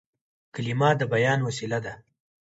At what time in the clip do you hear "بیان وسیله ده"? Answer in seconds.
1.13-1.93